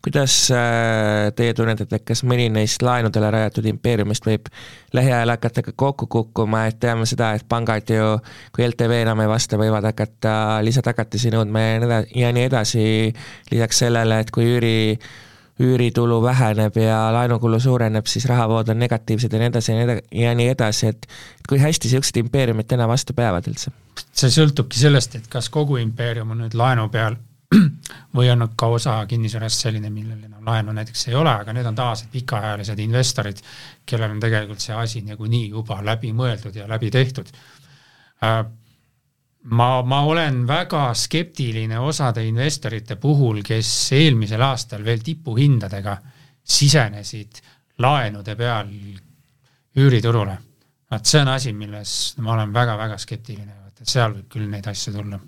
[0.04, 4.50] kuidas äh, teie tunnete, et kas mõni neist laenudele rajatud impeeriumist võib
[4.92, 8.10] lähiajal hakata ka kokku kukkuma, et teame seda, et pangad ju,
[8.52, 10.34] kui LTV enam ei vasta, võivad hakata
[10.66, 11.64] lisatagatisi nõudma
[12.12, 12.84] ja nii edasi,
[13.52, 14.76] lisaks sellele, et kui üüri
[15.60, 20.22] üüritulu väheneb ja laenukulu suureneb, siis rahavood on negatiivsed ja nii edasi ja nii edasi
[20.24, 21.06] ja nii edasi, et
[21.48, 23.70] kui hästi niisugused impeeriumid täna vastu peavad üldse?
[23.94, 27.14] see sõltubki sellest, et kas kogu impeerium on nüüd laenu peal
[28.16, 31.78] või on ka osa kinnisvarast selline, millel enam laenu näiteks ei ole, aga need on
[31.78, 33.42] tavaliselt pikaajalised investorid,
[33.86, 38.42] kellel on tegelikult see asi nagunii juba läbi mõeldud ja läbi tehtud äh,
[39.44, 45.96] ma, ma olen väga skeptiline osade investorite puhul, kes eelmisel aastal veel tipuhindadega
[46.44, 47.42] sisenesid
[47.78, 48.70] laenude peal
[49.76, 50.38] üüriturule.
[50.90, 54.92] vaat see on asi, milles ma olen väga-väga skeptiline, et seal võib küll neid asju
[54.94, 55.18] tulla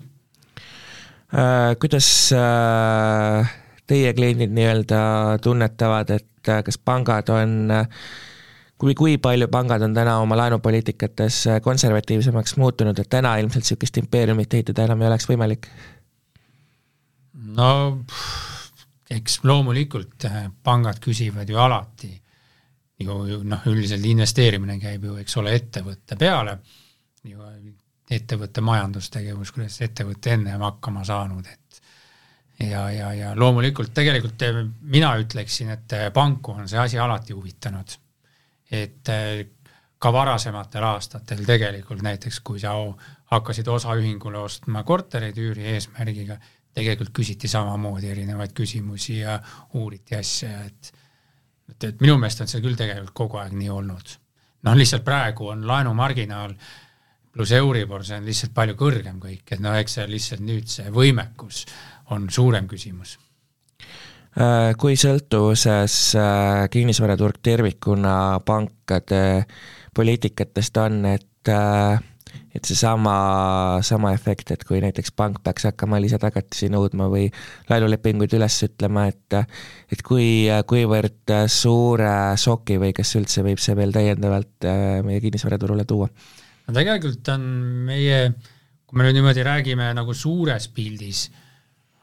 [1.33, 1.75] äh,.
[1.79, 3.51] Kuidas äh,
[3.87, 5.01] teie kliendid nii-öelda
[5.43, 7.87] tunnetavad, et äh, kas pangad on äh,
[8.77, 13.97] kui, kui palju pangad on täna oma laenupoliitikates äh, konservatiivsemaks muutunud, et täna ilmselt niisugust
[14.03, 15.69] impeeriumit ehitada enam ei oleks võimalik?
[17.57, 17.69] no
[19.13, 22.11] eks loomulikult äh, pangad küsivad ju alati,
[23.01, 26.57] ju noh, üldiselt investeerimine käib ju, eks ole, ettevõtte peale,
[27.27, 27.43] ju
[28.09, 35.15] ettevõtte majandustegevus, kuidas ettevõte ennem hakkama saanud, et ja, ja, ja loomulikult tegelikult äh, mina
[35.21, 38.03] ütleksin, et panku on see asi alati huvitanud
[38.71, 39.45] et äh,
[39.99, 42.75] ka varasematel aastatel tegelikult näiteks, kui sa
[43.31, 46.37] hakkasid osaühingule ostma kortereid üüri eesmärgiga,
[46.77, 49.39] tegelikult küsiti samamoodi erinevaid küsimusi ja
[49.73, 50.93] uuriti asja, et
[51.67, 54.17] et, et minu meelest on see küll tegelikult kogu aeg nii olnud.
[54.63, 56.53] noh, lihtsalt praegu on laenumarginaal
[57.31, 60.91] pluss Euribor, see on lihtsalt palju kõrgem kõik, et noh, eks see lihtsalt nüüd see
[60.93, 61.65] võimekus
[62.15, 63.17] on suurem küsimus
[64.77, 69.47] kui sõltuvuses äh, kinnisvaraturg tervikuna pankade
[69.97, 71.97] poliitikatest on, et äh,
[72.53, 77.27] et seesama, sama efekt, et kui näiteks pank peaks hakkama lisatagatisi nõudma või
[77.69, 79.37] laenulepinguid üles ütlema, et
[79.93, 84.67] et kui, kuivõrd suure šoki või kas üldse võib see veel täiendavalt
[85.05, 86.09] meie kinnisvaraturule tuua?
[86.67, 87.45] no tegelikult on
[87.89, 88.21] meie,
[88.85, 91.27] kui me nüüd niimoodi räägime nagu suures pildis,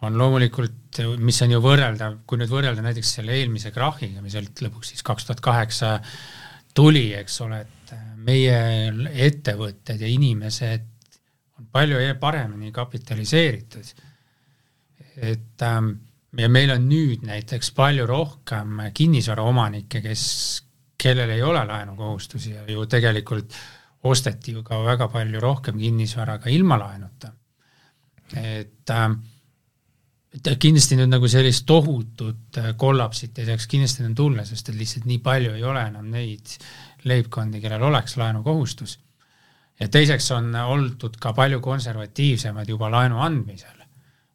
[0.02, 4.64] on loomulikult, mis on ju võrreldav, kui nüüd võrrelda näiteks selle eelmise krahhiga, mis sealt
[4.64, 5.98] lõpuks siis kaks tuhat kaheksa
[6.74, 8.58] tuli, eks ole, et meie
[9.26, 10.90] ettevõtted ja inimesed
[11.60, 13.94] on palju paremini kapitaliseeritud.
[15.14, 15.90] et ähm,
[16.38, 20.24] ja meil on nüüd näiteks palju rohkem kinnisvaraomanikke, kes,
[20.98, 23.54] kellel ei ole laenukohustusi ja ju tegelikult
[24.04, 27.32] osteti ju ka väga palju rohkem kinnisvara ka ilma laenuta.
[28.34, 29.20] et ähm,
[30.34, 34.78] et kindlasti nüüd nagu sellist tohutut äh, kollapsit ei saaks kindlasti enam tulla, sest et
[34.78, 36.56] lihtsalt nii palju ei ole enam neid
[37.08, 38.98] leibkondi, kellel oleks laenukohustus.
[39.80, 43.80] ja teiseks on oldud ka palju konservatiivsemad juba laenu andmisel.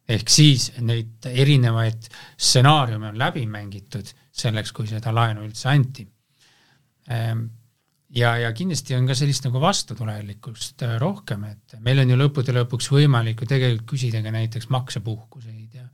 [0.10, 2.08] ehk siis neid erinevaid
[2.38, 6.08] stsenaariume on läbi mängitud selleks, kui seda laenu üldse anti.
[7.12, 7.44] Ehm,
[8.16, 12.56] ja, ja kindlasti on ka sellist nagu vastutulelikkust äh, rohkem, et meil on ju lõppude
[12.56, 15.89] lõpuks võimalik ju tegelikult küsida ka näiteks maksepuhkuseid ja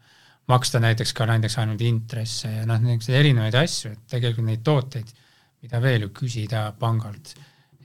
[0.47, 5.13] maksta näiteks ka näiteks ainult intresse ja noh, niisuguseid erinevaid asju, et tegelikult neid tooteid,
[5.65, 7.33] mida veel ju küsida pangalt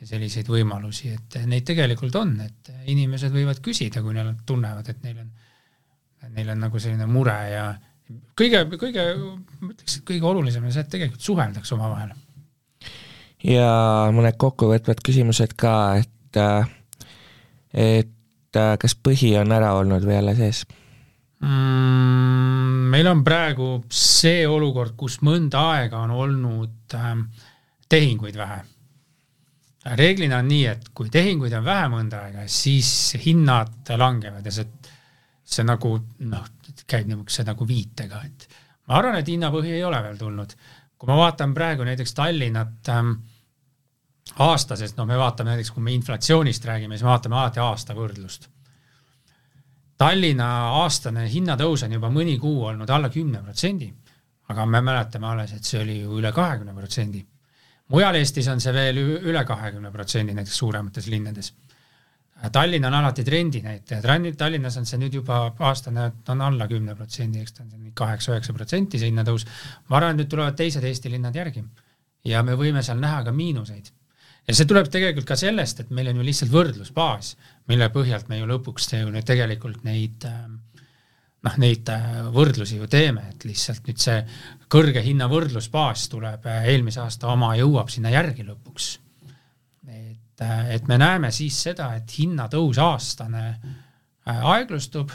[0.00, 5.04] ja selliseid võimalusi, et neid tegelikult on, et inimesed võivad küsida, kui nad tunnevad, et
[5.04, 5.30] neil on,
[6.36, 7.64] neil on nagu selline mure ja
[8.36, 9.06] kõige, kõige,
[9.60, 12.12] ma ütleks, et kõige olulisem on see, et tegelikult suheldakse omavahel.
[13.44, 13.72] ja
[14.12, 16.42] mõned kokkuvõtvad küsimused ka, et,
[17.72, 20.64] et kas põhi on ära olnud või alles ees
[21.40, 22.90] mm,?
[22.90, 27.24] meil on praegu see olukord, kus mõnda aega on olnud ähm,
[27.88, 28.60] tehinguid vähe.
[29.96, 34.68] reeglina on nii, et kui tehinguid on vähe mõnda aega, siis hinnad langevad ja see,
[35.44, 35.94] see nagu
[36.28, 36.50] noh,
[36.86, 38.46] käib niisuguse nagu viitega, et
[38.88, 40.54] ma arvan, et hinnapõhi ei ole veel tulnud.
[41.00, 43.12] kui ma vaatan praegu näiteks Tallinnat ähm,
[44.38, 48.50] aastasest, no me vaatame näiteks, kui me inflatsioonist räägime, siis me vaatame alati aasta võrdlust
[50.00, 50.46] Tallinna
[50.80, 53.90] aastane hinnatõus on juba mõni kuu olnud alla kümne protsendi,
[54.48, 57.20] aga me mäletame alles, et see oli ju üle kahekümne protsendi.
[57.92, 61.52] mujal Eestis on see veel üle kahekümne protsendi, näiteks suuremates linnades.
[62.52, 64.00] Tallinn on alati trendinäitaja,
[64.38, 68.56] Tallinnas on see nüüd juba aastane, on alla kümne protsendi, eks ta on nii kaheksa-üheksa
[68.56, 69.46] protsenti see hinnatõus.
[69.88, 71.64] ma arvan, et nüüd tulevad teised Eesti linnad järgi
[72.24, 73.92] ja me võime seal näha ka miinuseid
[74.48, 77.34] ja see tuleb tegelikult ka sellest, et meil on ju lihtsalt võrdlusbaas,
[77.70, 80.42] mille põhjalt me ju lõpuks ju tegelikult neid äh,
[81.46, 81.90] noh, neid
[82.34, 84.18] võrdlusi ju teeme, et lihtsalt nüüd see
[84.72, 88.90] kõrge hinna võrdlusbaas tuleb eelmise aasta oma, jõuab sinna järgi lõpuks.
[89.88, 90.44] et,
[90.76, 93.44] et me näeme siis seda, et hinnatõus aastane
[94.30, 95.12] aeglustub,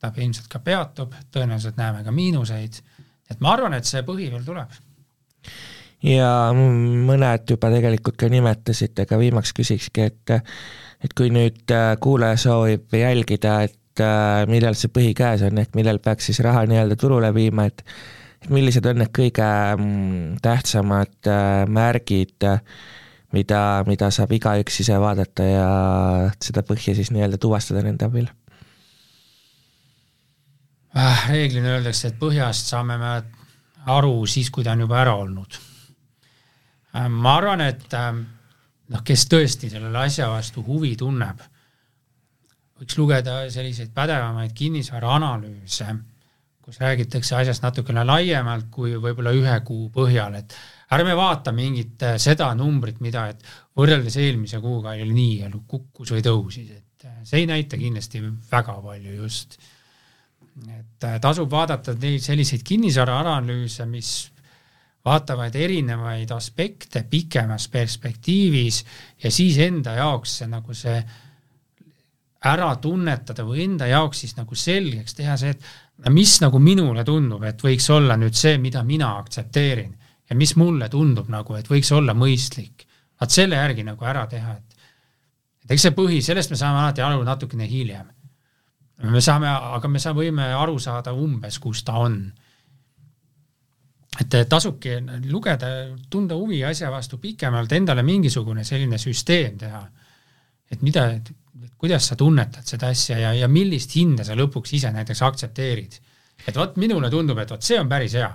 [0.00, 2.82] ta ilmselt ka peatub, tõenäoliselt näeme ka miinuseid,
[3.30, 4.70] et ma arvan, et see põhi veel tuleb
[6.04, 10.36] ja mõned juba tegelikult ka nimetasite, aga viimaks küsikski, et
[11.04, 15.76] et kui nüüd äh, kuulaja soovib jälgida, et äh, millal see põhi käes on, ehk
[15.76, 17.84] millal peaks siis raha nii-öelda turule viima, et
[18.42, 22.48] et millised on need kõige mm, tähtsamad äh, märgid,
[23.36, 25.68] mida, mida saab igaüks ise vaadata ja
[26.42, 28.28] seda põhja siis nii-öelda tuvastada nende abil?
[31.28, 33.16] reeglina öeldakse, et põhjast saame me
[33.92, 35.58] aru siis, kui ta on juba ära olnud
[37.08, 38.22] ma arvan, et ähm,
[38.92, 41.42] noh, kes tõesti sellele asja vastu huvi tunneb,
[42.76, 45.96] võiks lugeda selliseid pädevamaid kinnisvaraanalüüse,
[46.66, 50.56] kus räägitakse asjast natukene laiemalt kui võib-olla ühe kuu põhjal, et
[50.96, 53.46] ärme vaata mingit äh, seda numbrit, mida, et
[53.78, 58.22] võrreldes eelmise kuuga oli nii ja kukkus või tõusis, et äh, see ei näita kindlasti
[58.50, 59.58] väga palju just.
[60.72, 64.12] et tasub vaadata neid selliseid kinnisvaraanalüüse, mis
[65.06, 68.82] vaatavad erinevaid aspekte pikemas perspektiivis
[69.22, 70.98] ja siis enda jaoks see nagu see
[72.46, 77.42] ära tunnetada või enda jaoks siis nagu selgeks teha see, et mis nagu minule tundub,
[77.46, 79.94] et võiks olla nüüd see, mida mina aktsepteerin
[80.30, 82.86] ja mis mulle tundub nagu, et võiks olla mõistlik.
[83.20, 84.76] vaat selle järgi nagu ära teha, et
[85.64, 88.06] et eks see põhi, sellest me saame alati aru natukene hiljem.
[89.02, 92.32] me saame, aga me saame, võime aru saada umbes, kus ta on
[94.20, 94.96] et tasubki
[95.30, 95.70] lugeda,
[96.10, 99.82] tunda huvi asja vastu pikemalt, endale mingisugune selline süsteem teha.
[100.70, 101.04] et mida,
[101.78, 105.98] kuidas sa tunnetad seda asja ja, ja millist hinda sa lõpuks ise näiteks aktsepteerid.
[106.46, 108.30] et vot minule tundub, et vot see on päris hea.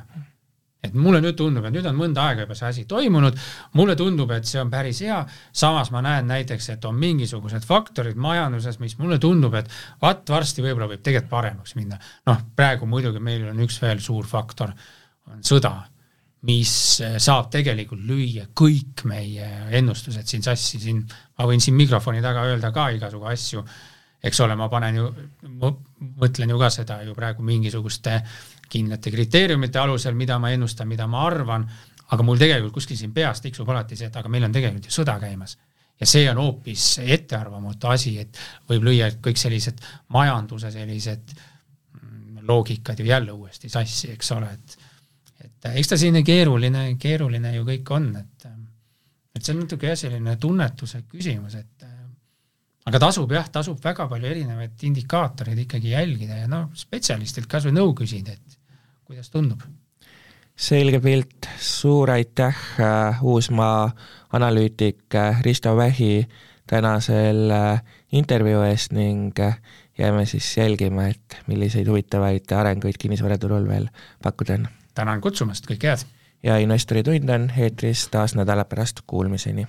[0.84, 3.36] et mulle nüüd tundub, et nüüd on mõnda aega juba see asi toimunud,
[3.78, 5.20] mulle tundub, et see on päris hea,
[5.54, 9.70] samas ma näen näiteks, et on mingisugused faktorid majanduses, mis mulle tundub, et
[10.02, 12.00] vaat varsti võib-olla võib tegelikult paremaks minna.
[12.26, 14.74] noh, praegu muidugi meil on üks veel suur faktor
[15.30, 15.76] on sõda,
[16.48, 16.74] mis
[17.22, 19.48] saab tegelikult lüüa kõik meie
[19.78, 21.04] ennustused siin sassi, siin
[21.38, 23.62] ma võin siin mikrofoni taga öelda ka igasugu asju,
[24.24, 25.12] eks ole, ma panen ju,
[26.22, 28.20] mõtlen ju ka seda ju praegu mingisuguste
[28.72, 31.68] kindlate kriteeriumite alusel, mida ma ennustan, mida ma arvan,
[32.12, 34.96] aga mul tegelikult kuskil siin peas tiksub alati see, et aga meil on tegelikult ju
[34.96, 35.58] sõda käimas.
[36.02, 38.38] Ja see on hoopis ettearvamatu asi, et
[38.70, 39.84] võib lüüa kõik sellised
[40.16, 44.81] majanduse sellised mm, loogikad ju jälle uuesti sassi, eks ole, et
[45.62, 48.47] et eks ta selline keeruline, keeruline ju kõik on, et
[49.32, 51.86] et see on natuke jah, selline tunnetuse küsimus, et
[52.89, 57.78] aga tasub jah, tasub väga palju erinevaid indikaatoreid ikkagi jälgida ja noh, spetsialistilt kas või
[57.78, 58.57] nõu küsida, et
[59.07, 59.62] kuidas tundub.
[60.55, 62.57] selge pilt, suur aitäh
[63.22, 63.91] Uusmaa
[64.34, 66.28] analüütik Risto Vähi
[66.68, 67.53] tänasel
[68.12, 69.39] intervjuu eest ning
[69.97, 73.89] jääme siis jälgima, et milliseid huvitavaid arenguid kinnisvaraturul veel
[74.24, 76.08] pakkuda on tänan kutsumast, kõike head!
[76.44, 79.68] ja Investori tund on eetris taas nädala pärast, kuulmiseni!